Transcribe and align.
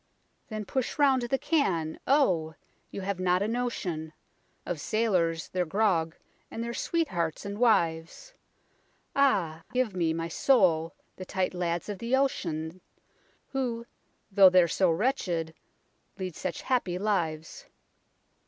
Then 0.47 0.65
push 0.65 0.97
round 0.97 1.21
the 1.21 1.37
can 1.37 1.99
oh! 2.07 2.55
you 2.89 3.01
have 3.01 3.19
not 3.19 3.43
a 3.43 3.47
notion 3.47 4.13
Of 4.65 4.81
sailors, 4.81 5.49
their 5.49 5.63
grog, 5.63 6.15
and 6.49 6.63
their 6.63 6.73
sweethearts 6.73 7.45
and 7.45 7.59
wives. 7.59 8.33
Ah 9.15 9.59
I 9.69 9.73
give 9.73 9.95
me, 9.95 10.11
my 10.11 10.27
soul, 10.27 10.95
the 11.17 11.23
tight 11.25 11.53
lads 11.53 11.87
of 11.87 11.99
the 11.99 12.15
ocean, 12.15 12.81
Who, 13.49 13.85
though 14.31 14.49
they're 14.49 14.67
so 14.67 14.89
wretched, 14.89 15.53
lead 16.17 16.35
such 16.35 16.63
happy 16.63 16.97
lives. 16.97 17.67